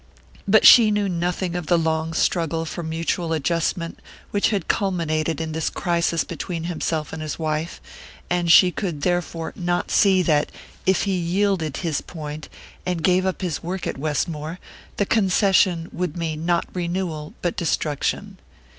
But 0.47 0.65
she 0.65 0.89
knew 0.89 1.07
nothing 1.07 1.55
of 1.55 1.67
the 1.67 1.77
long 1.77 2.13
struggle 2.13 2.65
for 2.65 2.81
mutual 2.81 3.33
adjustment 3.33 3.99
which 4.31 4.49
had 4.49 4.67
culminated 4.67 5.39
in 5.39 5.51
this 5.51 5.69
crisis 5.69 6.23
between 6.23 6.63
himself 6.63 7.13
and 7.13 7.21
his 7.21 7.37
wife, 7.37 7.79
and 8.27 8.51
she 8.51 8.71
could 8.71 9.01
therefore 9.03 9.53
not 9.55 9.91
see 9.91 10.23
that, 10.23 10.51
if 10.87 11.03
he 11.03 11.15
yielded 11.15 11.77
his 11.77 12.01
point, 12.01 12.49
and 12.83 13.03
gave 13.03 13.27
up 13.27 13.43
his 13.43 13.61
work 13.61 13.85
at 13.85 13.99
Westmore, 13.99 14.57
the 14.97 15.05
concession 15.05 15.87
would 15.91 16.17
mean 16.17 16.47
not 16.47 16.65
renewal 16.73 17.35
but 17.43 17.55
destruction. 17.55 18.39